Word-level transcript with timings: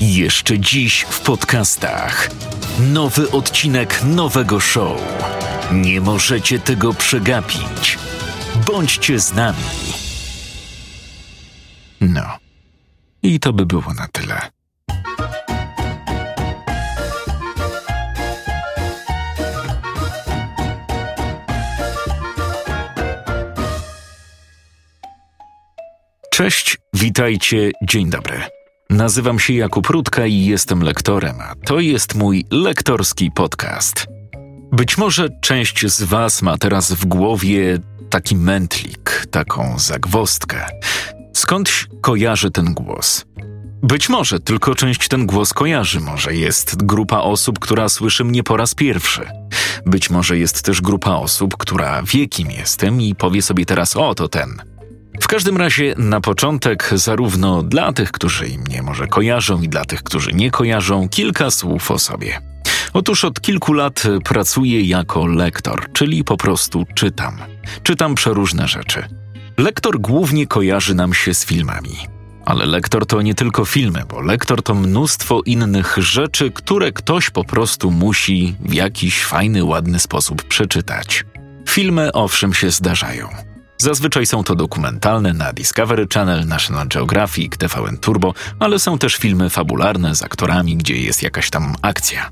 Jeszcze 0.00 0.58
dziś 0.58 1.06
w 1.10 1.20
podcastach. 1.20 2.30
Nowy 2.92 3.30
odcinek 3.30 4.04
nowego 4.04 4.60
show. 4.60 5.00
Nie 5.72 6.00
możecie 6.00 6.58
tego 6.58 6.94
przegapić. 6.94 7.98
Bądźcie 8.66 9.20
z 9.20 9.32
nami. 9.34 9.58
No. 12.00 12.38
I 13.22 13.40
to 13.40 13.52
by 13.52 13.66
było 13.66 13.94
na 13.94 14.08
tyle. 14.08 14.50
Cześć, 26.30 26.78
witajcie, 26.92 27.70
dzień 27.82 28.10
dobry. 28.10 28.55
Nazywam 28.90 29.38
się 29.38 29.54
Jakub 29.54 29.86
Rutka 29.86 30.26
i 30.26 30.44
jestem 30.44 30.82
lektorem, 30.82 31.36
a 31.40 31.54
to 31.66 31.80
jest 31.80 32.14
mój 32.14 32.44
lektorski 32.50 33.30
podcast. 33.30 34.06
Być 34.72 34.98
może 34.98 35.28
część 35.40 35.86
z 35.86 36.02
Was 36.02 36.42
ma 36.42 36.58
teraz 36.58 36.92
w 36.92 37.06
głowie 37.06 37.78
taki 38.10 38.36
mętlik, 38.36 39.26
taką 39.30 39.78
zagwostkę. 39.78 40.66
Skądś 41.32 41.88
kojarzy 42.00 42.50
ten 42.50 42.74
głos? 42.74 43.24
Być 43.82 44.08
może 44.08 44.40
tylko 44.40 44.74
część 44.74 45.08
ten 45.08 45.26
głos 45.26 45.52
kojarzy, 45.52 46.00
może 46.00 46.34
jest 46.34 46.84
grupa 46.84 47.18
osób, 47.18 47.58
która 47.58 47.88
słyszy 47.88 48.24
mnie 48.24 48.42
po 48.42 48.56
raz 48.56 48.74
pierwszy. 48.74 49.26
Być 49.86 50.10
może 50.10 50.38
jest 50.38 50.62
też 50.62 50.82
grupa 50.82 51.10
osób, 51.10 51.56
która 51.56 52.02
wie 52.02 52.28
kim 52.28 52.50
jestem 52.50 53.00
i 53.00 53.14
powie 53.14 53.42
sobie 53.42 53.66
teraz: 53.66 53.96
O, 53.96 54.14
to 54.14 54.28
ten. 54.28 54.75
W 55.26 55.28
każdym 55.28 55.56
razie, 55.56 55.94
na 55.96 56.20
początek, 56.20 56.90
zarówno 56.94 57.62
dla 57.62 57.92
tych, 57.92 58.12
którzy 58.12 58.44
mnie 58.44 58.82
może 58.82 59.06
kojarzą, 59.06 59.62
i 59.62 59.68
dla 59.68 59.84
tych, 59.84 60.02
którzy 60.02 60.32
nie 60.32 60.50
kojarzą, 60.50 61.08
kilka 61.08 61.50
słów 61.50 61.90
o 61.90 61.98
sobie. 61.98 62.40
Otóż 62.92 63.24
od 63.24 63.40
kilku 63.40 63.72
lat 63.72 64.02
pracuję 64.24 64.80
jako 64.80 65.26
lektor, 65.26 65.92
czyli 65.92 66.24
po 66.24 66.36
prostu 66.36 66.84
czytam. 66.94 67.38
Czytam 67.82 68.14
przeróżne 68.14 68.68
rzeczy. 68.68 69.04
Lektor 69.58 70.00
głównie 70.00 70.46
kojarzy 70.46 70.94
nam 70.94 71.14
się 71.14 71.34
z 71.34 71.44
filmami. 71.44 71.96
Ale 72.44 72.66
lektor 72.66 73.06
to 73.06 73.22
nie 73.22 73.34
tylko 73.34 73.64
filmy, 73.64 74.02
bo 74.08 74.20
lektor 74.20 74.62
to 74.62 74.74
mnóstwo 74.74 75.40
innych 75.46 75.96
rzeczy, 75.98 76.50
które 76.50 76.92
ktoś 76.92 77.30
po 77.30 77.44
prostu 77.44 77.90
musi 77.90 78.56
w 78.60 78.74
jakiś 78.74 79.24
fajny, 79.24 79.64
ładny 79.64 79.98
sposób 79.98 80.42
przeczytać. 80.42 81.24
Filmy 81.68 82.12
owszem 82.12 82.54
się 82.54 82.70
zdarzają. 82.70 83.45
Zazwyczaj 83.86 84.26
są 84.26 84.44
to 84.44 84.54
dokumentalne 84.54 85.32
na 85.32 85.52
Discovery 85.52 86.06
Channel, 86.14 86.46
National 86.46 86.88
Geographic, 86.88 87.56
TVN 87.56 87.98
Turbo, 87.98 88.34
ale 88.58 88.78
są 88.78 88.98
też 88.98 89.16
filmy 89.16 89.50
fabularne 89.50 90.14
z 90.14 90.22
aktorami, 90.22 90.76
gdzie 90.76 90.96
jest 90.96 91.22
jakaś 91.22 91.50
tam 91.50 91.74
akcja. 91.82 92.30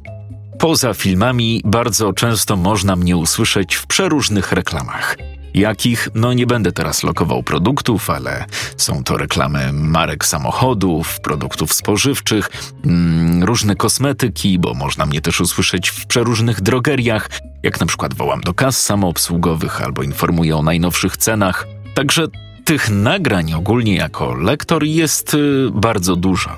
Poza 0.59 0.95
filmami 0.95 1.63
bardzo 1.65 2.13
często 2.13 2.57
można 2.57 2.97
mnie 2.97 3.17
usłyszeć 3.17 3.75
w 3.75 3.87
przeróżnych 3.87 4.53
reklamach. 4.53 5.17
Jakich? 5.55 6.09
No 6.15 6.33
nie 6.33 6.47
będę 6.47 6.73
teraz 6.73 7.03
lokował 7.03 7.43
produktów, 7.43 8.11
ale 8.11 8.45
są 8.77 9.05
to 9.05 9.17
reklamy 9.17 9.73
marek 9.73 10.25
samochodów, 10.25 11.21
produktów 11.21 11.73
spożywczych, 11.73 12.51
mm, 12.85 13.45
różne 13.45 13.77
kosmetyki, 13.77 14.59
bo 14.59 14.75
można 14.75 15.07
mnie 15.07 15.21
też 15.21 15.41
usłyszeć 15.41 15.91
w 15.91 16.07
przeróżnych 16.07 16.61
drogeriach, 16.61 17.29
jak 17.65 17.81
na 17.81 17.87
przykład 17.87 18.15
wołam 18.15 18.41
do 18.41 18.55
kas 18.55 18.83
samoobsługowych 18.83 19.83
albo 19.83 20.03
informuję 20.03 20.57
o 20.57 20.63
najnowszych 20.63 21.17
cenach. 21.17 21.67
Także 21.95 22.27
tych 22.65 22.91
nagrań 22.91 23.53
ogólnie 23.53 23.95
jako 23.97 24.35
lektor 24.35 24.85
jest 24.85 25.35
y, 25.35 25.69
bardzo 25.73 26.17
dużo. 26.17 26.51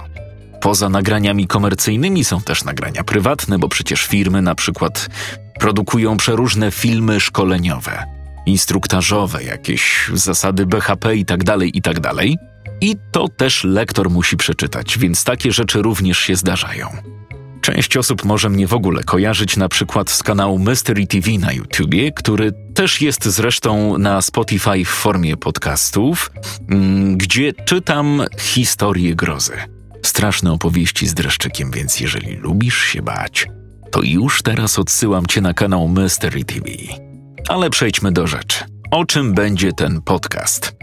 Poza 0.60 0.88
nagraniami 0.88 1.46
komercyjnymi 1.46 2.24
są 2.24 2.40
też 2.40 2.64
nagrania 2.64 3.04
prywatne, 3.04 3.58
bo 3.58 3.68
przecież 3.68 4.06
firmy 4.06 4.42
na 4.42 4.54
przykład 4.54 5.08
produkują 5.60 6.16
przeróżne 6.16 6.70
filmy 6.70 7.20
szkoleniowe, 7.20 8.04
instruktażowe, 8.46 9.44
jakieś 9.44 10.10
zasady 10.14 10.66
BHP 10.66 11.16
i 11.16 11.24
tak 11.24 11.44
dalej, 11.44 11.78
i 11.78 11.82
tak. 11.82 11.96
I 12.80 12.96
to 13.12 13.28
też 13.28 13.64
lektor 13.64 14.10
musi 14.10 14.36
przeczytać, 14.36 14.98
więc 14.98 15.24
takie 15.24 15.52
rzeczy 15.52 15.82
również 15.82 16.18
się 16.18 16.36
zdarzają. 16.36 16.88
Część 17.66 17.96
osób 17.96 18.24
może 18.24 18.48
mnie 18.48 18.66
w 18.66 18.74
ogóle 18.74 19.02
kojarzyć 19.04 19.56
na 19.56 19.68
przykład 19.68 20.10
z 20.10 20.22
kanału 20.22 20.58
Mystery 20.58 21.06
TV 21.06 21.30
na 21.40 21.52
YouTubie, 21.52 22.12
który 22.12 22.52
też 22.74 23.00
jest 23.00 23.24
zresztą 23.24 23.98
na 23.98 24.22
Spotify 24.22 24.84
w 24.84 24.88
formie 24.88 25.36
podcastów, 25.36 26.30
mm, 26.70 27.16
gdzie 27.16 27.52
czytam 27.52 28.22
historie 28.38 29.14
grozy. 29.14 29.52
Straszne 30.02 30.52
opowieści 30.52 31.06
z 31.06 31.14
dreszczykiem, 31.14 31.70
więc 31.70 32.00
jeżeli 32.00 32.36
lubisz 32.36 32.84
się 32.84 33.02
bać, 33.02 33.46
to 33.90 34.02
już 34.02 34.42
teraz 34.42 34.78
odsyłam 34.78 35.26
cię 35.26 35.40
na 35.40 35.54
kanał 35.54 35.88
Mystery 35.88 36.44
TV. 36.44 36.66
Ale 37.48 37.70
przejdźmy 37.70 38.12
do 38.12 38.26
rzeczy. 38.26 38.64
O 38.90 39.04
czym 39.04 39.34
będzie 39.34 39.72
ten 39.72 40.02
podcast? 40.02 40.75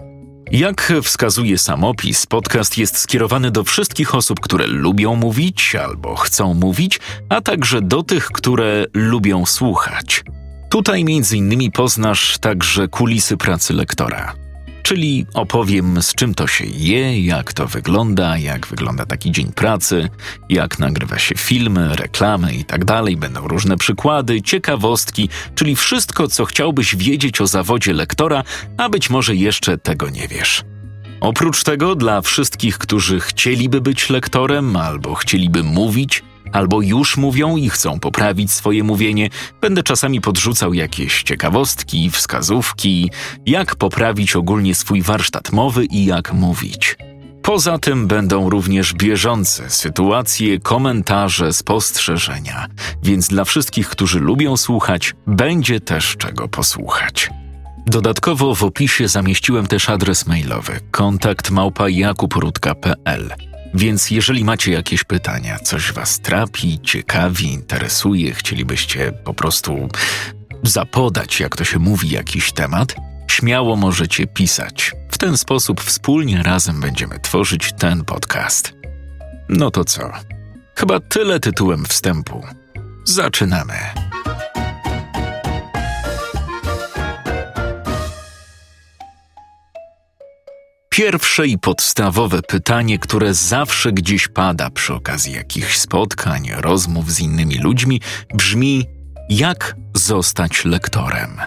Jak 0.54 0.94
wskazuje 1.04 1.58
samopis, 1.58 2.26
podcast 2.26 2.78
jest 2.78 2.98
skierowany 2.98 3.52
do 3.52 3.64
wszystkich 3.64 4.16
osób, 4.16 4.40
które 4.40 4.68
lubią 4.68 5.16
mówić 5.16 5.76
albo 5.76 6.16
chcą 6.16 6.54
mówić, 6.54 7.00
a 7.30 7.42
także 7.42 7.82
do 7.82 8.04
tych, 8.04 8.26
które 8.26 8.86
lubią 8.94 9.46
słuchać. 9.46 10.24
Tutaj 10.70 11.04
między 11.04 11.38
innymi 11.38 11.72
poznasz 11.72 12.38
także 12.38 12.88
kulisy 12.88 13.38
pracy 13.38 13.74
lektora. 13.74 14.43
Czyli 14.94 15.26
opowiem, 15.34 16.02
z 16.02 16.16
czym 16.16 16.36
to 16.36 16.48
się 16.48 16.66
je, 16.66 17.26
jak 17.26 17.54
to 17.54 17.68
wygląda, 17.68 18.38
jak 18.38 18.68
wygląda 18.68 19.06
taki 19.06 19.32
dzień 19.32 19.52
pracy, 19.52 20.10
jak 20.50 20.80
nagrywa 20.80 21.20
się 21.20 21.36
filmy, 21.36 21.96
reklamy 21.96 22.54
itd. 22.54 22.86
Tak 22.86 23.18
Będą 23.20 23.48
różne 23.48 23.78
przykłady, 23.78 24.42
ciekawostki, 24.42 25.30
czyli 25.56 25.76
wszystko, 25.76 26.28
co 26.28 26.46
chciałbyś 26.46 26.96
wiedzieć 26.96 27.42
o 27.42 27.48
zawodzie 27.48 27.94
lektora, 27.94 28.44
a 28.78 28.90
być 28.90 29.10
może 29.10 29.36
jeszcze 29.36 29.78
tego 29.78 30.10
nie 30.10 30.28
wiesz. 30.28 30.64
Oprócz 31.22 31.64
tego, 31.64 31.96
dla 31.96 32.22
wszystkich, 32.22 32.78
którzy 32.78 33.20
chcieliby 33.20 33.82
być 33.82 34.10
lektorem 34.10 34.76
albo 34.76 35.16
chcieliby 35.16 35.64
mówić, 35.64 36.24
albo 36.54 36.82
już 36.82 37.18
mówią 37.18 37.58
i 37.58 37.70
chcą 37.70 38.00
poprawić 38.00 38.52
swoje 38.52 38.84
mówienie, 38.84 39.30
będę 39.62 39.84
czasami 39.84 40.22
podrzucał 40.22 40.74
jakieś 40.74 41.24
ciekawostki, 41.24 42.10
wskazówki, 42.10 43.12
jak 43.46 43.76
poprawić 43.76 44.36
ogólnie 44.36 44.76
swój 44.76 45.02
warsztat 45.02 45.52
mowy 45.52 45.86
i 45.86 46.06
jak 46.06 46.34
mówić. 46.34 46.98
Poza 47.42 47.78
tym 47.78 48.08
będą 48.08 48.50
również 48.50 48.94
bieżące 48.94 49.70
sytuacje, 49.70 50.60
komentarze, 50.60 51.54
spostrzeżenia, 51.54 52.68
więc 53.04 53.28
dla 53.28 53.44
wszystkich, 53.44 53.90
którzy 53.90 54.20
lubią 54.20 54.58
słuchać, 54.58 55.16
będzie 55.28 55.80
też 55.80 56.16
czego 56.18 56.48
posłuchać. 56.48 57.30
Dodatkowo 57.86 58.56
w 58.56 58.64
opisie 58.64 59.08
zamieściłem 59.08 59.68
też 59.68 59.90
adres 59.90 60.28
mailowy 60.28 60.80
kontakt 60.92 61.52
małpa 61.52 61.90
więc 63.74 64.12
jeżeli 64.12 64.44
macie 64.44 64.72
jakieś 64.72 65.04
pytania, 65.04 65.60
coś 65.60 65.92
Was 65.92 66.20
trapi, 66.20 66.80
ciekawi, 66.84 67.54
interesuje, 67.54 68.34
chcielibyście 68.34 69.12
po 69.12 69.34
prostu 69.34 69.90
zapodać, 70.64 71.40
jak 71.40 71.56
to 71.56 71.64
się 71.64 71.80
mówi, 71.80 72.10
jakiś 72.10 72.52
temat, 72.52 72.96
śmiało 73.28 73.76
możecie 73.76 74.28
pisać. 74.28 74.92
W 75.12 75.18
ten 75.18 75.38
sposób 75.38 75.82
wspólnie 75.82 76.44
razem 76.44 76.82
będziemy 76.82 77.20
tworzyć 77.20 77.74
ten 77.80 78.06
podcast. 78.06 78.74
No 79.50 79.72
to 79.72 79.86
co? 79.86 80.12
Chyba 80.76 81.00
tyle 81.00 81.40
tytułem 81.40 81.86
wstępu. 81.86 82.44
Zaczynamy. 83.06 83.74
Pierwsze 90.94 91.48
i 91.48 91.58
podstawowe 91.58 92.42
pytanie, 92.42 93.00
które 93.00 93.34
zawsze 93.34 93.92
gdzieś 93.92 94.28
pada 94.28 94.70
przy 94.70 94.94
okazji 94.94 95.34
jakichś 95.34 95.78
spotkań, 95.78 96.50
rozmów 96.56 97.12
z 97.12 97.20
innymi 97.20 97.58
ludźmi, 97.58 98.02
brzmi: 98.34 98.86
jak 99.30 99.76
zostać 99.96 100.66
lektorem? 100.66 101.38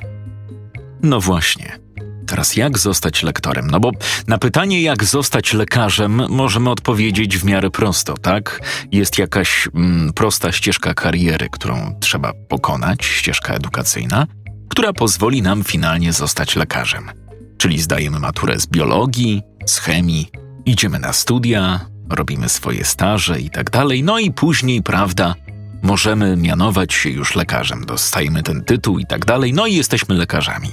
No 1.02 1.20
właśnie. 1.20 1.78
Teraz 2.26 2.56
jak 2.56 2.78
zostać 2.78 3.22
lektorem? 3.22 3.66
No 3.70 3.80
bo 3.80 3.90
na 4.26 4.38
pytanie, 4.38 4.82
jak 4.82 5.04
zostać 5.04 5.52
lekarzem, 5.52 6.22
możemy 6.28 6.70
odpowiedzieć 6.70 7.38
w 7.38 7.44
miarę 7.44 7.70
prosto, 7.70 8.14
tak? 8.14 8.60
Jest 8.92 9.18
jakaś 9.18 9.68
mm, 9.74 10.12
prosta 10.12 10.52
ścieżka 10.52 10.94
kariery, 10.94 11.48
którą 11.52 11.98
trzeba 12.00 12.32
pokonać, 12.48 13.04
ścieżka 13.04 13.54
edukacyjna, 13.54 14.26
która 14.68 14.92
pozwoli 14.92 15.42
nam 15.42 15.64
finalnie 15.64 16.12
zostać 16.12 16.56
lekarzem 16.56 17.25
czyli 17.58 17.80
zdajemy 17.80 18.20
maturę 18.20 18.60
z 18.60 18.66
biologii, 18.66 19.42
z 19.66 19.78
chemii, 19.78 20.30
idziemy 20.66 20.98
na 20.98 21.12
studia, 21.12 21.80
robimy 22.10 22.48
swoje 22.48 22.84
staże 22.84 23.40
i 23.40 23.50
tak 23.50 23.70
dalej, 23.70 24.02
no 24.02 24.18
i 24.18 24.30
później, 24.30 24.82
prawda, 24.82 25.34
możemy 25.82 26.36
mianować 26.36 26.94
się 26.94 27.10
już 27.10 27.34
lekarzem, 27.34 27.84
dostajemy 27.84 28.42
ten 28.42 28.64
tytuł 28.64 28.98
i 28.98 29.06
tak 29.06 29.24
dalej, 29.24 29.52
no 29.52 29.66
i 29.66 29.74
jesteśmy 29.74 30.14
lekarzami. 30.14 30.70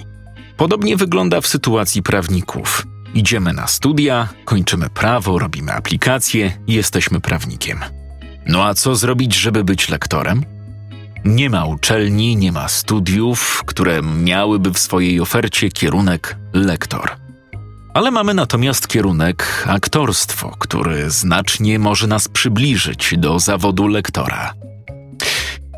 Podobnie 0.58 0.98
wygląda 0.98 1.42
w 1.42 1.48
sytuacji 1.48 2.04
prawników. 2.04 2.88
Idziemy 3.14 3.54
na 3.54 3.68
studia, 3.68 4.30
kończymy 4.46 4.90
prawo, 4.90 5.40
robimy 5.40 5.72
aplikacje 5.72 6.58
i 6.68 6.74
jesteśmy 6.74 7.22
prawnikiem. 7.22 7.80
No 8.46 8.66
a 8.66 8.74
co 8.74 8.96
zrobić, 8.96 9.36
żeby 9.36 9.64
być 9.64 9.90
lektorem? 9.90 10.46
Nie 11.26 11.50
ma 11.50 11.66
uczelni, 11.66 12.38
nie 12.38 12.52
ma 12.52 12.68
studiów, 12.68 13.64
które 13.66 14.02
miałyby 14.02 14.74
w 14.74 14.80
swojej 14.80 15.22
ofercie 15.22 15.70
kierunek 15.70 16.38
lektor. 16.54 17.12
Ale 17.94 18.12
mamy 18.12 18.34
natomiast 18.34 18.88
kierunek 18.88 19.66
aktorstwo, 19.68 20.56
który 20.60 21.10
znacznie 21.10 21.80
może 21.80 22.08
nas 22.08 22.28
przybliżyć 22.28 23.14
do 23.18 23.40
zawodu 23.40 23.88
lektora. 23.88 24.54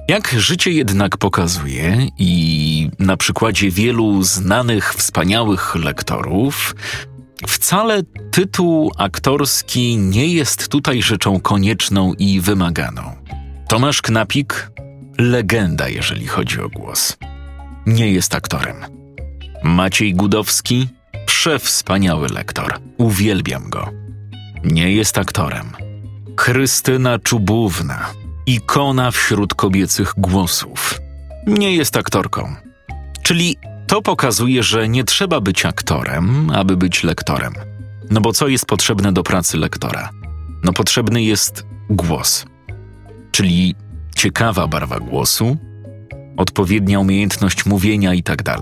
Jak 0.08 0.36
życie 0.38 0.72
jednak 0.72 1.18
pokazuje, 1.18 2.08
i 2.18 2.90
na 3.00 3.18
przykładzie 3.18 3.72
wielu 3.72 4.24
znanych, 4.24 4.94
wspaniałych 4.94 5.76
lektorów, 5.76 6.76
wcale 7.48 8.04
tytuł 8.32 8.92
aktorski 8.98 9.98
nie 9.98 10.28
jest 10.28 10.68
tutaj 10.68 11.02
rzeczą 11.02 11.40
konieczną 11.40 12.14
i 12.14 12.42
wymaganą. 12.42 13.16
Tomasz 13.68 14.02
Knapik 14.02 14.72
legenda, 15.18 15.90
jeżeli 15.90 16.28
chodzi 16.28 16.62
o 16.62 16.70
głos. 16.70 17.18
Nie 17.86 18.12
jest 18.12 18.36
aktorem. 18.36 18.76
Maciej 19.64 20.14
Gudowski 20.14 20.88
przewspaniały 21.26 22.28
lektor. 22.28 22.80
Uwielbiam 22.98 23.70
go. 23.70 23.90
Nie 24.64 24.92
jest 24.92 25.18
aktorem. 25.18 25.72
Krystyna 26.36 27.20
Czubówna 27.20 28.06
ikona 28.46 29.12
wśród 29.12 29.54
kobiecych 29.54 30.14
głosów. 30.18 31.00
Nie 31.48 31.76
jest 31.76 31.98
aktorką. 31.98 32.56
Czyli 33.24 33.58
to 33.88 34.02
pokazuje, 34.02 34.64
że 34.64 34.90
nie 34.90 35.04
trzeba 35.04 35.42
być 35.42 35.66
aktorem, 35.66 36.50
aby 36.50 36.78
być 36.78 37.04
lektorem. 37.04 37.54
No 38.10 38.22
bo 38.22 38.34
co 38.34 38.48
jest 38.48 38.66
potrzebne 38.66 39.14
do 39.14 39.24
pracy 39.24 39.58
lektora? 39.58 40.10
No 40.64 40.74
potrzebny 40.74 41.24
jest 41.24 41.66
głos. 41.90 42.46
Czyli 43.32 43.76
ciekawa 44.16 44.68
barwa 44.68 45.00
głosu, 45.00 45.58
odpowiednia 46.38 47.00
umiejętność 47.00 47.66
mówienia 47.66 48.14
itd. 48.14 48.44
Tak 48.44 48.62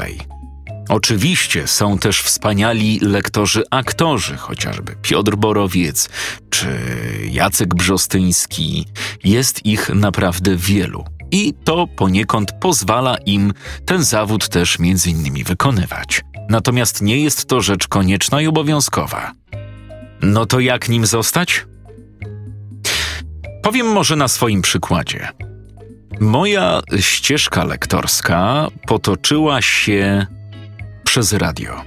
Oczywiście 0.90 1.68
są 1.68 1.98
też 1.98 2.22
wspaniali 2.22 3.00
lektorzy 3.00 3.64
aktorzy, 3.72 4.38
chociażby 4.38 4.96
Piotr 5.02 5.36
Borowiec 5.36 6.10
czy 6.50 6.68
Jacek 7.32 7.76
Brzostyński. 7.76 8.86
Jest 9.24 9.66
ich 9.66 9.90
naprawdę 9.90 10.56
wielu. 10.56 11.06
I 11.32 11.54
to 11.64 11.88
poniekąd 11.88 12.52
pozwala 12.52 13.18
im 13.26 13.54
ten 13.86 14.04
zawód 14.04 14.50
też 14.50 14.80
między 14.80 15.10
innymi 15.10 15.44
wykonywać. 15.44 16.22
Natomiast 16.50 17.02
nie 17.02 17.18
jest 17.18 17.46
to 17.46 17.62
rzecz 17.62 17.88
konieczna 17.88 18.42
i 18.42 18.48
obowiązkowa. 18.48 19.32
No 20.22 20.46
to 20.46 20.60
jak 20.60 20.90
nim 20.90 21.06
zostać? 21.06 21.66
Powiem 23.64 23.88
może 23.88 24.16
na 24.16 24.28
swoim 24.28 24.62
przykładzie. 24.62 25.28
Moja 26.20 26.82
ścieżka 27.00 27.64
lektorska 27.64 28.68
potoczyła 28.88 29.62
się 29.62 30.26
przez 31.04 31.34
radio. 31.34 31.82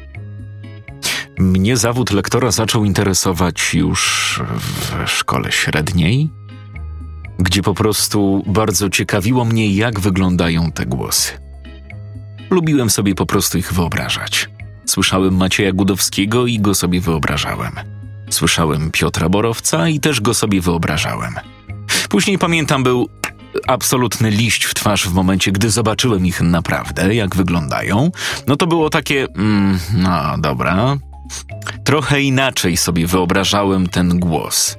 Mnie 1.38 1.76
zawód 1.76 2.11
lektora 2.11 2.50
zaczął 2.50 2.84
interesować 2.84 3.75
już 3.75 4.40
w 5.06 5.11
szkole 5.11 5.52
średniej, 5.52 6.31
gdzie 7.38 7.62
po 7.62 7.75
prostu 7.75 8.43
bardzo 8.46 8.90
ciekawiło 8.90 9.44
mnie, 9.44 9.75
jak 9.75 10.00
wyglądają 10.00 10.73
te 10.73 10.87
głosy. 10.87 11.32
Lubiłem 12.50 12.90
sobie 12.90 13.14
po 13.14 13.26
prostu 13.26 13.58
ich 13.58 13.73
wyobrażać. 13.73 14.50
Słyszałem 14.87 15.37
Macieja 15.37 15.73
Gudowskiego 15.73 16.46
i 16.46 16.61
go 16.61 16.75
sobie 16.75 17.00
wyobrażałem. 17.00 17.73
Słyszałem 18.31 18.90
Piotra 18.90 19.28
Borowca 19.28 19.88
i 19.88 20.00
też 20.00 20.20
go 20.20 20.34
sobie 20.34 20.61
wyobrażałem. 20.61 21.34
Później 22.16 22.38
pamiętam, 22.38 22.82
był 22.82 23.08
absolutny 23.66 24.30
liść 24.30 24.64
w 24.64 24.74
twarz 24.74 25.08
w 25.08 25.12
momencie, 25.12 25.52
gdy 25.52 25.70
zobaczyłem 25.70 26.26
ich 26.26 26.40
naprawdę, 26.40 27.14
jak 27.14 27.36
wyglądają. 27.36 28.10
No 28.46 28.56
to 28.56 28.66
było 28.66 28.90
takie, 28.90 29.26
mm, 29.36 29.78
no 29.94 30.38
dobra. 30.38 30.96
Trochę 31.84 32.22
inaczej 32.22 32.76
sobie 32.76 33.06
wyobrażałem 33.06 33.86
ten 33.86 34.20
głos. 34.20 34.76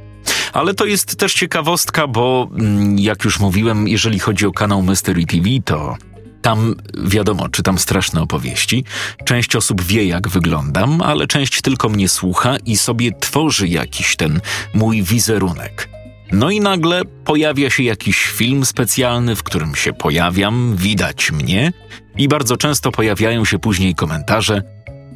Ale 0.54 0.74
to 0.74 0.86
jest 0.86 1.16
też 1.16 1.34
ciekawostka, 1.34 2.08
bo 2.08 2.50
mm, 2.52 3.00
jak 3.00 3.24
już 3.24 3.40
mówiłem, 3.40 3.88
jeżeli 3.88 4.20
chodzi 4.20 4.46
o 4.46 4.52
kanał 4.52 4.82
Mystery 4.82 5.26
TV, 5.26 5.50
to 5.66 5.98
tam 6.42 6.76
wiadomo, 7.04 7.50
czytam 7.50 7.78
straszne 7.78 8.22
opowieści. 8.22 8.84
Część 9.26 9.56
osób 9.56 9.82
wie, 9.82 10.06
jak 10.06 10.28
wyglądam, 10.28 11.02
ale 11.02 11.28
część 11.28 11.62
tylko 11.62 11.90
mnie 11.90 12.10
słucha 12.10 12.58
i 12.66 12.78
sobie 12.78 13.12
tworzy 13.20 13.68
jakiś 13.68 14.16
ten 14.16 14.42
mój 14.74 15.04
wizerunek. 15.04 15.98
No 16.32 16.50
i 16.52 16.60
nagle 16.60 17.02
pojawia 17.06 17.70
się 17.70 17.84
jakiś 17.84 18.26
film 18.26 18.66
specjalny, 18.66 19.36
w 19.36 19.44
którym 19.44 19.76
się 19.76 19.94
pojawiam, 19.94 20.76
widać 20.76 21.32
mnie 21.32 21.74
i 22.18 22.28
bardzo 22.28 22.58
często 22.58 22.92
pojawiają 22.92 23.46
się 23.46 23.60
później 23.60 23.96
komentarze: 23.96 24.62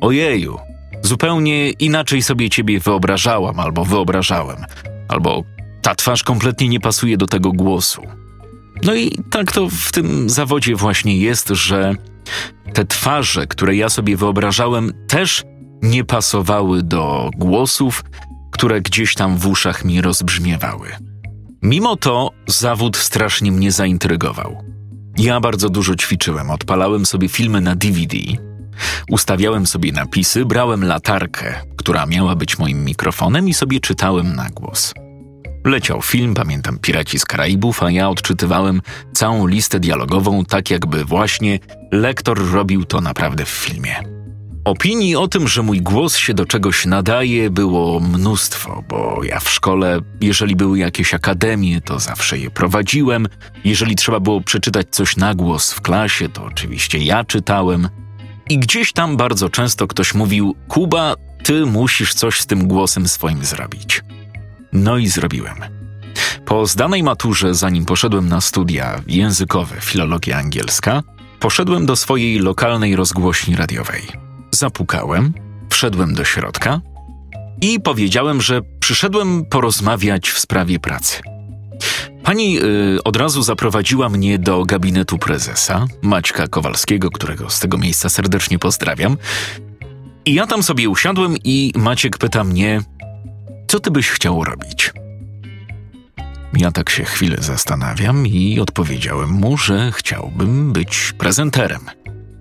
Ojeju, 0.02 0.58
zupełnie 1.02 1.70
inaczej 1.70 2.22
sobie 2.22 2.50
ciebie 2.50 2.80
wyobrażałam 2.80 3.60
albo 3.60 3.86
wyobrażałem, 3.86 4.58
albo 5.08 5.44
ta 5.82 5.96
twarz 5.96 6.24
kompletnie 6.24 6.70
nie 6.70 6.80
pasuje 6.80 7.18
do 7.18 7.28
tego 7.28 7.52
głosu. 7.52 8.02
No 8.84 8.96
i 8.96 9.18
tak 9.32 9.52
to 9.52 9.70
w 9.70 9.92
tym 9.92 10.30
zawodzie 10.30 10.76
właśnie 10.76 11.18
jest, 11.18 11.48
że 11.50 11.96
te 12.74 12.86
twarze, 12.86 13.48
które 13.48 13.76
ja 13.76 13.90
sobie 13.90 14.18
wyobrażałem, 14.18 14.94
też 15.08 15.44
nie 15.82 16.04
pasowały 16.04 16.84
do 16.84 17.30
głosów, 17.38 18.04
które 18.52 18.82
gdzieś 18.82 19.16
tam 19.16 19.38
w 19.38 19.48
uszach 19.48 19.86
mi 19.86 20.02
rozbrzmiewały. 20.02 20.88
Mimo 21.62 21.96
to 21.96 22.32
zawód 22.48 22.98
strasznie 22.98 23.52
mnie 23.52 23.72
zaintrygował. 23.72 24.64
Ja 25.18 25.40
bardzo 25.40 25.70
dużo 25.70 25.96
ćwiczyłem, 25.96 26.52
odpalałem 26.52 27.06
sobie 27.06 27.30
filmy 27.30 27.62
na 27.62 27.76
DVD, 27.76 28.18
ustawiałem 29.10 29.68
sobie 29.68 29.92
napisy, 29.92 30.46
brałem 30.46 30.84
latarkę, 30.84 31.62
która 31.78 32.06
miała 32.06 32.36
być 32.36 32.60
moim 32.60 32.86
mikrofonem 32.86 33.48
i 33.48 33.54
sobie 33.54 33.80
czytałem 33.80 34.36
na 34.36 34.50
głos. 34.50 34.94
Leciał 35.66 36.02
film, 36.02 36.34
pamiętam 36.34 36.80
Piraci 36.80 37.20
z 37.20 37.26
Karaibów, 37.26 37.84
a 37.84 37.92
ja 37.92 38.10
odczytywałem 38.10 38.82
całą 39.14 39.48
listę 39.48 39.80
dialogową, 39.80 40.46
tak 40.46 40.72
jakby 40.72 41.06
właśnie 41.06 41.60
lektor 41.92 42.52
robił 42.52 42.86
to 42.86 43.02
naprawdę 43.02 43.46
w 43.46 43.50
filmie. 43.50 44.21
Opinii 44.66 45.16
o 45.16 45.28
tym, 45.28 45.48
że 45.48 45.64
mój 45.64 45.82
głos 45.82 46.18
się 46.18 46.34
do 46.34 46.46
czegoś 46.46 46.86
nadaje, 46.86 47.50
było 47.50 48.00
mnóstwo, 48.00 48.84
bo 48.90 49.22
ja 49.24 49.40
w 49.40 49.50
szkole, 49.50 50.00
jeżeli 50.22 50.56
były 50.56 50.80
jakieś 50.80 51.14
akademie, 51.14 51.82
to 51.82 52.00
zawsze 52.00 52.38
je 52.38 52.52
prowadziłem. 52.52 53.28
Jeżeli 53.64 53.96
trzeba 53.96 54.20
było 54.20 54.42
przeczytać 54.42 54.88
coś 54.92 55.18
na 55.18 55.36
głos 55.36 55.74
w 55.74 55.82
klasie, 55.82 56.30
to 56.30 56.44
oczywiście 56.44 56.98
ja 56.98 57.24
czytałem. 57.24 57.90
I 58.50 58.60
gdzieś 58.60 58.94
tam 58.94 59.18
bardzo 59.18 59.50
często 59.50 59.88
ktoś 59.88 60.14
mówił: 60.14 60.56
Kuba, 60.68 61.16
ty 61.44 61.66
musisz 61.66 62.14
coś 62.14 62.40
z 62.40 62.46
tym 62.46 62.68
głosem 62.68 63.08
swoim 63.08 63.46
zrobić. 63.46 64.04
No 64.74 64.98
i 64.98 65.08
zrobiłem. 65.08 65.56
Po 66.46 66.66
zdanej 66.66 67.04
maturze, 67.04 67.56
zanim 67.56 67.86
poszedłem 67.86 68.30
na 68.30 68.42
studia 68.42 69.02
językowe, 69.08 69.76
filologia 69.82 70.38
angielska, 70.38 71.04
poszedłem 71.40 71.86
do 71.86 71.96
swojej 71.96 72.40
lokalnej 72.40 72.96
rozgłośni 72.96 73.56
radiowej. 73.56 74.31
Zapukałem, 74.52 75.34
wszedłem 75.70 76.14
do 76.14 76.26
środka 76.26 76.82
i 77.62 77.80
powiedziałem, 77.80 78.42
że 78.42 78.62
przyszedłem 78.80 79.46
porozmawiać 79.46 80.30
w 80.30 80.40
sprawie 80.40 80.80
pracy. 80.80 81.22
Pani 82.24 82.60
y, 82.60 83.04
od 83.04 83.16
razu 83.16 83.44
zaprowadziła 83.44 84.10
mnie 84.10 84.40
do 84.40 84.66
gabinetu 84.66 85.18
prezesa, 85.18 85.86
Maćka 86.02 86.48
Kowalskiego, 86.48 87.10
którego 87.10 87.50
z 87.50 87.60
tego 87.60 87.78
miejsca 87.78 88.10
serdecznie 88.10 88.60
pozdrawiam. 88.60 89.18
I 90.26 90.34
ja 90.34 90.48
tam 90.48 90.64
sobie 90.64 90.90
usiadłem 90.90 91.36
i 91.44 91.74
Maciek 91.76 92.18
pyta 92.18 92.44
mnie, 92.44 92.82
co 93.68 93.80
ty 93.80 93.92
byś 93.92 94.10
chciał 94.10 94.44
robić? 94.44 94.94
Ja 96.54 96.72
tak 96.72 96.90
się 96.90 97.04
chwilę 97.04 97.38
zastanawiam 97.40 98.28
i 98.28 98.60
odpowiedziałem 98.60 99.30
mu, 99.30 99.58
że 99.58 99.92
chciałbym 99.92 100.74
być 100.74 101.14
prezenterem. 101.18 101.82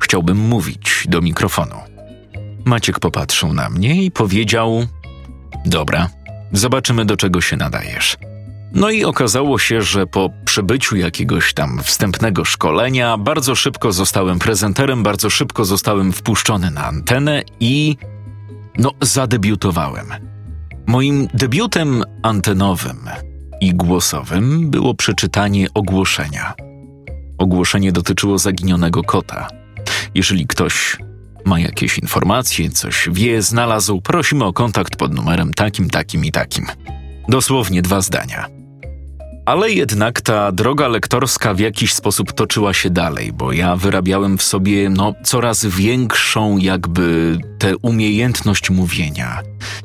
Chciałbym 0.02 0.38
mówić 0.38 1.04
do 1.08 1.20
mikrofonu. 1.20 1.89
Maciek 2.64 3.00
popatrzył 3.00 3.54
na 3.54 3.70
mnie 3.70 4.02
i 4.02 4.10
powiedział: 4.10 4.86
Dobra, 5.66 6.08
zobaczymy 6.52 7.04
do 7.04 7.16
czego 7.16 7.40
się 7.40 7.56
nadajesz. 7.56 8.16
No 8.72 8.90
i 8.90 9.04
okazało 9.04 9.58
się, 9.58 9.82
że 9.82 10.06
po 10.06 10.30
przebyciu 10.44 10.96
jakiegoś 10.96 11.54
tam 11.54 11.82
wstępnego 11.82 12.44
szkolenia 12.44 13.18
bardzo 13.18 13.54
szybko 13.54 13.92
zostałem 13.92 14.38
prezenterem, 14.38 15.02
bardzo 15.02 15.30
szybko 15.30 15.64
zostałem 15.64 16.12
wpuszczony 16.12 16.70
na 16.70 16.86
antenę 16.86 17.42
i 17.60 17.96
no 18.78 18.92
zadebiutowałem. 19.00 20.06
Moim 20.86 21.28
debiutem 21.34 22.04
antenowym 22.22 22.98
i 23.60 23.74
głosowym 23.74 24.70
było 24.70 24.94
przeczytanie 24.94 25.66
ogłoszenia. 25.74 26.54
Ogłoszenie 27.38 27.92
dotyczyło 27.92 28.38
zaginionego 28.38 29.02
kota. 29.02 29.48
Jeżeli 30.14 30.46
ktoś 30.46 30.96
ma 31.44 31.60
jakieś 31.60 31.98
informacje, 31.98 32.70
coś 32.70 33.08
wie, 33.12 33.42
znalazł, 33.42 34.00
prosimy 34.00 34.44
o 34.44 34.52
kontakt 34.52 34.96
pod 34.96 35.14
numerem 35.14 35.54
takim, 35.54 35.90
takim 35.90 36.24
i 36.24 36.32
takim. 36.32 36.66
Dosłownie 37.28 37.82
dwa 37.82 38.00
zdania. 38.00 38.60
Ale 39.46 39.70
jednak 39.70 40.20
ta 40.20 40.52
droga 40.52 40.88
lektorska 40.88 41.54
w 41.54 41.58
jakiś 41.58 41.94
sposób 41.94 42.32
toczyła 42.32 42.74
się 42.74 42.90
dalej, 42.90 43.32
bo 43.32 43.52
ja 43.52 43.76
wyrabiałem 43.76 44.38
w 44.38 44.42
sobie 44.42 44.90
no, 44.90 45.14
coraz 45.22 45.66
większą 45.66 46.58
jakby 46.58 47.38
tę 47.58 47.76
umiejętność 47.76 48.70
mówienia. 48.70 49.42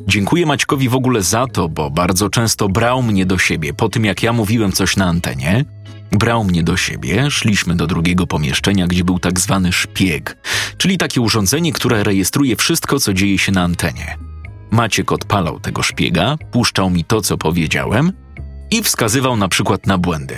Dziękuję 0.07 0.45
Maćkowi 0.45 0.89
w 0.89 0.95
ogóle 0.95 1.21
za 1.21 1.47
to, 1.47 1.69
bo 1.69 1.89
bardzo 1.89 2.29
często 2.29 2.69
brał 2.69 3.03
mnie 3.03 3.25
do 3.25 3.38
siebie 3.38 3.74
po 3.74 3.89
tym, 3.89 4.05
jak 4.05 4.24
ja 4.24 4.33
mówiłem 4.33 4.71
coś 4.71 4.97
na 4.97 5.05
antenie. 5.05 5.65
Brał 6.12 6.43
mnie 6.43 6.63
do 6.63 6.77
siebie, 6.77 7.31
szliśmy 7.31 7.75
do 7.75 7.88
drugiego 7.88 8.27
pomieszczenia, 8.27 8.88
gdzie 8.88 9.03
był 9.03 9.19
tak 9.19 9.39
zwany 9.39 9.74
szpieg, 9.74 10.38
czyli 10.77 10.97
takie 10.97 11.21
urządzenie, 11.21 11.74
które 11.74 12.03
rejestruje 12.03 12.55
wszystko, 12.55 13.00
co 13.00 13.13
dzieje 13.13 13.38
się 13.38 13.51
na 13.51 13.62
antenie. 13.62 14.17
Maciek 14.71 15.12
odpalał 15.12 15.59
tego 15.59 15.83
szpiega, 15.83 16.38
puszczał 16.51 16.89
mi 16.89 17.03
to, 17.03 17.21
co 17.21 17.38
powiedziałem– 17.38 18.12
i 18.71 18.83
wskazywał 18.83 19.38
na 19.38 19.47
przykład 19.47 19.88
na 19.88 19.97
błędy. 19.97 20.35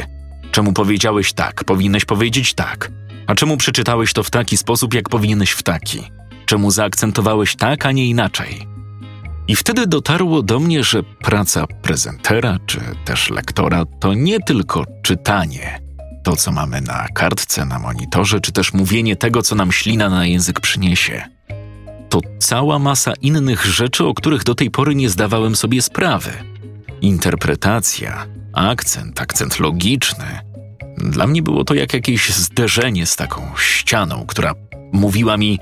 Czemu 0.52 0.74
powiedziałeś 0.74 1.34
tak, 1.34 1.64
powinieneś 1.64 2.06
powiedzieć 2.06 2.54
tak. 2.54 2.92
A 3.28 3.36
czemu 3.36 3.58
przeczytałeś 3.58 4.14
to 4.14 4.24
w 4.24 4.32
taki 4.32 4.58
sposób, 4.58 4.94
jak 4.94 5.10
powinieneś 5.10 5.52
w 5.52 5.64
taki? 5.64 6.12
Czemu 6.46 6.72
zaakcentowałeś 6.72 7.56
tak, 7.56 7.86
a 7.86 7.92
nie 7.92 8.08
inaczej? 8.08 8.68
I 9.48 9.56
wtedy 9.56 9.88
dotarło 9.88 10.42
do 10.42 10.60
mnie, 10.60 10.84
że 10.84 11.04
praca 11.04 11.68
prezentera 11.68 12.58
czy 12.66 12.80
też 13.06 13.30
lektora 13.30 13.86
to 14.00 14.14
nie 14.14 14.40
tylko 14.40 14.86
czytanie, 15.02 15.82
to 16.24 16.36
co 16.36 16.52
mamy 16.52 16.82
na 16.82 17.08
kartce, 17.14 17.66
na 17.66 17.80
monitorze, 17.80 18.40
czy 18.40 18.52
też 18.52 18.74
mówienie 18.74 19.16
tego, 19.16 19.42
co 19.42 19.56
nam 19.56 19.72
ślina 19.72 20.10
na 20.10 20.26
język 20.26 20.60
przyniesie. 20.60 21.24
To 22.10 22.22
cała 22.40 22.80
masa 22.80 23.14
innych 23.22 23.66
rzeczy, 23.66 24.06
o 24.06 24.14
których 24.14 24.44
do 24.44 24.56
tej 24.56 24.72
pory 24.72 24.96
nie 24.96 25.10
zdawałem 25.10 25.56
sobie 25.56 25.82
sprawy 25.82 26.32
interpretacja, 27.02 28.28
akcent, 28.54 29.22
akcent 29.22 29.60
logiczny. 29.60 30.40
Dla 30.98 31.28
mnie 31.28 31.42
było 31.42 31.64
to 31.64 31.74
jak 31.74 31.94
jakieś 31.94 32.30
zderzenie 32.30 33.06
z 33.06 33.16
taką 33.16 33.42
ścianą, 33.58 34.26
która 34.28 34.54
mówiła 34.92 35.38
mi: 35.38 35.60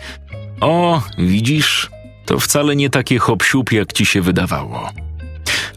O, 0.62 1.02
widzisz, 1.18 1.90
to 2.26 2.40
wcale 2.40 2.76
nie 2.76 2.90
takie 2.90 3.20
hop 3.20 3.44
jak 3.72 3.94
ci 3.94 4.06
się 4.06 4.22
wydawało. 4.22 4.90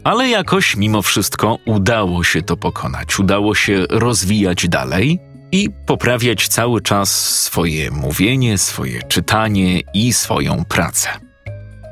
Ale 0.03 0.29
jakoś 0.29 0.75
mimo 0.75 1.01
wszystko 1.01 1.57
udało 1.65 2.23
się 2.23 2.41
to 2.41 2.57
pokonać, 2.57 3.19
udało 3.19 3.55
się 3.55 3.85
rozwijać 3.89 4.67
dalej 4.67 5.19
i 5.51 5.69
poprawiać 5.85 6.47
cały 6.47 6.81
czas 6.81 7.39
swoje 7.39 7.91
mówienie, 7.91 8.57
swoje 8.57 9.03
czytanie 9.03 9.81
i 9.93 10.13
swoją 10.13 10.65
pracę. 10.65 11.09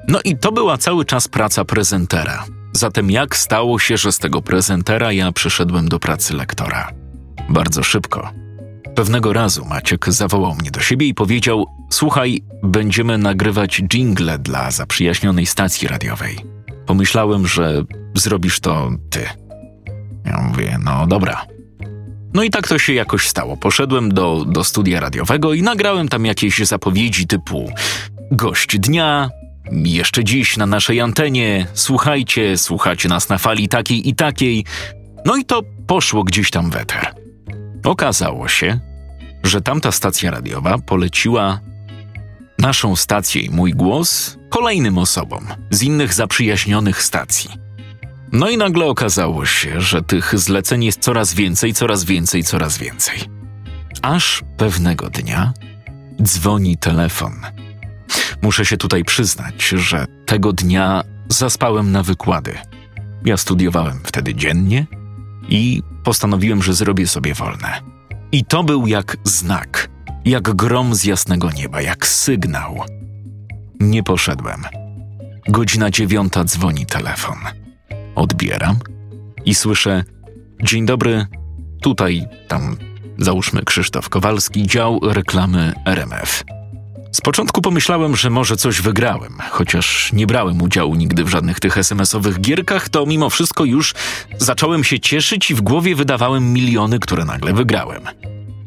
No 0.07 0.19
i 0.23 0.37
to 0.37 0.51
była 0.51 0.77
cały 0.77 1.05
czas 1.05 1.27
praca 1.27 1.65
prezentera. 1.65 2.45
Zatem 2.73 3.11
jak 3.11 3.35
stało 3.35 3.79
się, 3.79 3.97
że 3.97 4.11
z 4.11 4.19
tego 4.19 4.41
prezentera 4.41 5.11
ja 5.11 5.31
przyszedłem 5.31 5.89
do 5.89 5.99
pracy 5.99 6.35
lektora? 6.35 6.91
Bardzo 7.49 7.83
szybko. 7.83 8.46
Pewnego 8.97 9.33
razu 9.33 9.65
Maciek 9.65 10.05
zawołał 10.09 10.55
mnie 10.55 10.71
do 10.71 10.79
siebie 10.79 11.07
i 11.07 11.13
powiedział: 11.13 11.65
Słuchaj, 11.89 12.41
będziemy 12.63 13.17
nagrywać 13.17 13.81
jingle 13.81 14.39
dla 14.39 14.71
zaprzyjaźnionej 14.71 15.45
stacji 15.45 15.87
radiowej. 15.87 16.37
Pomyślałem, 16.85 17.47
że 17.47 17.83
zrobisz 18.15 18.59
to 18.59 18.91
ty. 19.09 19.25
Ja 20.25 20.41
mówię: 20.41 20.77
No 20.83 21.07
dobra. 21.07 21.45
No 22.33 22.43
i 22.43 22.49
tak 22.49 22.67
to 22.67 22.79
się 22.79 22.93
jakoś 22.93 23.27
stało. 23.27 23.57
Poszedłem 23.57 24.13
do, 24.13 24.45
do 24.45 24.63
studia 24.63 24.99
radiowego 24.99 25.53
i 25.53 25.61
nagrałem 25.61 26.09
tam 26.09 26.25
jakieś 26.25 26.59
zapowiedzi 26.59 27.27
typu 27.27 27.71
gość 28.31 28.79
dnia, 28.79 29.29
jeszcze 29.71 30.23
dziś 30.23 30.57
na 30.57 30.65
naszej 30.65 31.01
antenie, 31.01 31.67
słuchajcie, 31.73 32.57
słuchacie 32.57 33.09
nas 33.09 33.29
na 33.29 33.37
fali 33.37 33.67
takiej 33.67 34.09
i 34.09 34.15
takiej. 34.15 34.65
No 35.25 35.35
i 35.35 35.45
to 35.45 35.61
poszło 35.87 36.23
gdzieś 36.23 36.51
tam 36.51 36.69
weter. 36.69 37.15
Okazało 37.83 38.47
się, 38.47 38.79
że 39.43 39.61
tamta 39.61 39.91
stacja 39.91 40.31
radiowa 40.31 40.77
poleciła 40.77 41.59
naszą 42.59 42.95
stację 42.95 43.41
i 43.41 43.49
mój 43.49 43.71
głos 43.71 44.37
kolejnym 44.49 44.97
osobom 44.97 45.47
z 45.69 45.83
innych 45.83 46.13
zaprzyjaźnionych 46.13 47.03
stacji. 47.03 47.49
No 48.31 48.49
i 48.49 48.57
nagle 48.57 48.85
okazało 48.85 49.45
się, 49.45 49.81
że 49.81 50.01
tych 50.01 50.39
zleceń 50.39 50.83
jest 50.83 50.99
coraz 50.99 51.33
więcej, 51.33 51.73
coraz 51.73 52.03
więcej, 52.03 52.43
coraz 52.43 52.77
więcej. 52.77 53.19
Aż 54.01 54.43
pewnego 54.57 55.09
dnia 55.09 55.53
dzwoni 56.21 56.77
telefon 56.77 57.33
Muszę 58.41 58.65
się 58.65 58.77
tutaj 58.77 59.03
przyznać, 59.03 59.67
że 59.67 60.05
tego 60.25 60.53
dnia 60.53 61.03
zaspałem 61.29 61.91
na 61.91 62.03
wykłady. 62.03 62.57
Ja 63.25 63.37
studiowałem 63.37 63.99
wtedy 64.03 64.35
dziennie 64.35 64.85
i 65.49 65.83
postanowiłem, 66.03 66.63
że 66.63 66.73
zrobię 66.73 67.07
sobie 67.07 67.33
wolne. 67.33 67.81
I 68.31 68.45
to 68.45 68.63
był 68.63 68.87
jak 68.87 69.17
znak, 69.23 69.89
jak 70.25 70.55
grom 70.55 70.95
z 70.95 71.03
jasnego 71.03 71.51
nieba, 71.51 71.81
jak 71.81 72.07
sygnał. 72.07 72.77
Nie 73.79 74.03
poszedłem. 74.03 74.63
Godzina 75.47 75.89
dziewiąta 75.89 76.43
dzwoni 76.43 76.85
telefon. 76.85 77.37
Odbieram 78.15 78.79
i 79.45 79.55
słyszę: 79.55 80.03
Dzień 80.63 80.85
dobry, 80.85 81.25
tutaj, 81.81 82.27
tam, 82.47 82.77
załóżmy 83.17 83.63
Krzysztof 83.63 84.09
Kowalski, 84.09 84.67
dział 84.67 84.99
reklamy 85.03 85.73
RMF. 85.85 86.43
Z 87.17 87.21
początku 87.21 87.61
pomyślałem, 87.61 88.15
że 88.15 88.29
może 88.29 88.57
coś 88.57 88.81
wygrałem, 88.81 89.37
chociaż 89.49 90.13
nie 90.13 90.27
brałem 90.27 90.61
udziału 90.61 90.95
nigdy 90.95 91.23
w 91.23 91.29
żadnych 91.29 91.59
tych 91.59 91.77
SMS-owych 91.77 92.41
gierkach, 92.41 92.89
to 92.89 93.05
mimo 93.05 93.29
wszystko 93.29 93.65
już 93.65 93.93
zacząłem 94.37 94.83
się 94.83 94.99
cieszyć 94.99 95.51
i 95.51 95.55
w 95.55 95.61
głowie 95.61 95.95
wydawałem 95.95 96.53
miliony, 96.53 96.99
które 96.99 97.25
nagle 97.25 97.53
wygrałem. 97.53 98.03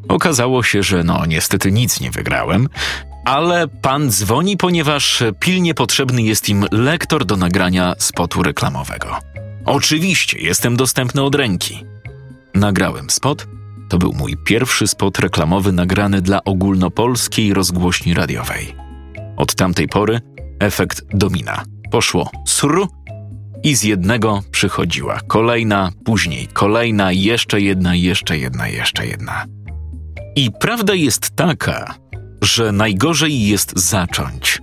Okazało 0.09 0.63
się, 0.63 0.83
że 0.83 1.05
no 1.05 1.27
niestety 1.27 1.73
nic 1.73 2.01
nie 2.01 2.11
wygrałem, 2.11 2.69
ale 3.25 3.69
pan 3.69 4.11
dzwoni, 4.11 4.57
ponieważ 4.57 5.23
pilnie 5.41 5.75
potrzebny 5.75 6.23
jest 6.23 6.49
im 6.49 6.67
lektor 6.73 7.25
do 7.25 7.37
nagrania 7.37 7.95
spotu 7.99 8.43
reklamowego. 8.43 9.19
Oczywiście, 9.65 10.39
jestem 10.39 10.77
dostępny 10.77 11.23
od 11.23 11.35
ręki. 11.35 11.85
Nagrałem 12.55 13.11
spot 13.11 13.47
to 13.91 13.99
był 13.99 14.13
mój 14.13 14.37
pierwszy 14.45 14.87
spot 14.87 15.19
reklamowy 15.19 15.73
nagrany 15.73 16.23
dla 16.23 16.45
ogólnopolskiej 16.45 17.55
rozgłośni 17.55 18.15
radiowej. 18.15 18.75
Od 19.37 19.55
tamtej 19.55 19.89
pory 19.89 20.21
efekt 20.61 21.03
domina. 21.15 21.65
Poszło 21.91 22.31
sr 22.47 22.87
i 23.63 23.75
z 23.75 23.83
jednego 23.83 24.43
przychodziła 24.51 25.21
kolejna, 25.27 25.91
później 26.05 26.47
kolejna, 26.47 27.13
jeszcze 27.13 27.61
jedna, 27.61 27.95
jeszcze 27.95 28.39
jedna, 28.39 28.69
jeszcze 28.69 29.07
jedna. 29.07 29.45
I 30.37 30.51
prawda 30.61 30.95
jest 30.95 31.37
taka, 31.37 31.95
że 32.43 32.73
najgorzej 32.73 33.47
jest 33.47 33.79
zacząć. 33.79 34.63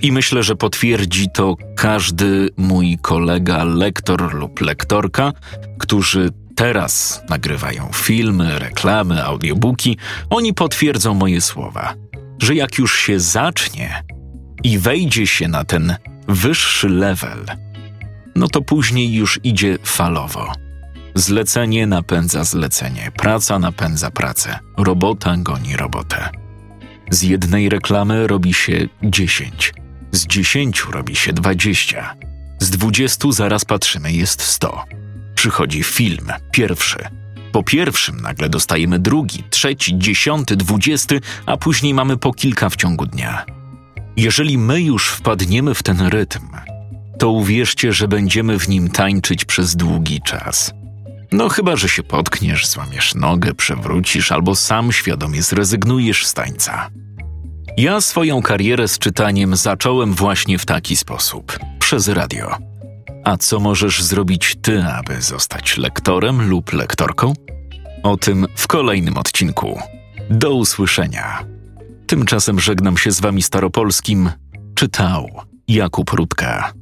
I 0.00 0.12
myślę, 0.12 0.42
że 0.42 0.56
potwierdzi 0.56 1.26
to 1.34 1.56
każdy 1.76 2.50
mój 2.56 2.98
kolega, 3.02 3.64
lektor 3.64 4.34
lub 4.34 4.60
lektorka, 4.60 5.32
którzy 5.78 6.30
teraz 6.56 7.22
nagrywają 7.28 7.90
filmy, 7.94 8.58
reklamy, 8.58 9.24
audiobooki, 9.24 9.96
oni 10.30 10.54
potwierdzą 10.54 11.14
moje 11.14 11.40
słowa, 11.40 11.94
że 12.38 12.54
jak 12.54 12.78
już 12.78 12.98
się 12.98 13.20
zacznie 13.20 14.02
i 14.64 14.78
wejdzie 14.78 15.26
się 15.26 15.48
na 15.48 15.64
ten 15.64 15.96
wyższy 16.28 16.88
level, 16.88 17.46
no 18.34 18.48
to 18.48 18.62
później 18.62 19.14
już 19.14 19.40
idzie 19.42 19.78
falowo. 19.84 20.52
Zlecenie 21.14 21.86
napędza 21.86 22.44
zlecenie, 22.44 23.10
praca 23.16 23.58
napędza 23.58 24.10
pracę, 24.10 24.58
robota 24.78 25.36
goni 25.36 25.76
robotę. 25.76 26.28
Z 27.10 27.22
jednej 27.22 27.68
reklamy 27.68 28.26
robi 28.26 28.54
się 28.54 28.88
dziesięć, 29.02 29.74
z 30.12 30.26
dziesięciu 30.26 30.90
robi 30.92 31.16
się 31.16 31.32
dwadzieścia, 31.32 32.16
z 32.58 32.70
dwudziestu 32.70 33.32
zaraz 33.32 33.64
patrzymy 33.64 34.12
jest 34.12 34.42
sto 34.42 34.84
przychodzi 35.42 35.82
film, 35.82 36.28
pierwszy. 36.52 36.98
Po 37.52 37.62
pierwszym 37.62 38.20
nagle 38.20 38.48
dostajemy 38.48 38.98
drugi, 38.98 39.44
trzeci, 39.50 39.98
dziesiąty, 39.98 40.56
dwudziesty, 40.56 41.20
a 41.46 41.56
później 41.56 41.94
mamy 41.94 42.16
po 42.16 42.32
kilka 42.32 42.68
w 42.68 42.76
ciągu 42.76 43.06
dnia. 43.06 43.44
Jeżeli 44.16 44.58
my 44.58 44.80
już 44.82 45.08
wpadniemy 45.08 45.74
w 45.74 45.82
ten 45.82 46.00
rytm, 46.00 46.48
to 47.18 47.30
uwierzcie, 47.30 47.92
że 47.92 48.08
będziemy 48.08 48.58
w 48.58 48.68
nim 48.68 48.90
tańczyć 48.90 49.44
przez 49.44 49.76
długi 49.76 50.20
czas. 50.20 50.72
No 51.32 51.48
chyba, 51.48 51.76
że 51.76 51.88
się 51.88 52.02
potkniesz, 52.02 52.66
złamiesz 52.66 53.14
nogę, 53.14 53.54
przewrócisz 53.54 54.32
albo 54.32 54.54
sam 54.54 54.92
świadomie 54.92 55.42
zrezygnujesz 55.42 56.26
z 56.26 56.34
tańca. 56.34 56.90
Ja 57.76 58.00
swoją 58.00 58.42
karierę 58.42 58.88
z 58.88 58.98
czytaniem 58.98 59.56
zacząłem 59.56 60.14
właśnie 60.14 60.58
w 60.58 60.66
taki 60.66 60.96
sposób 60.96 61.58
przez 61.78 62.08
radio. 62.08 62.71
A 63.24 63.36
co 63.36 63.60
możesz 63.60 64.02
zrobić 64.02 64.56
ty, 64.62 64.84
aby 64.84 65.22
zostać 65.22 65.76
lektorem 65.76 66.48
lub 66.48 66.72
lektorką? 66.72 67.32
O 68.02 68.16
tym 68.16 68.46
w 68.56 68.66
kolejnym 68.66 69.18
odcinku. 69.18 69.80
Do 70.30 70.54
usłyszenia. 70.54 71.44
Tymczasem 72.06 72.60
żegnam 72.60 72.96
się 72.96 73.10
z 73.10 73.20
wami 73.20 73.42
staropolskim. 73.42 74.30
Czytał 74.74 75.28
Jakub 75.68 76.10
Rutka. 76.10 76.72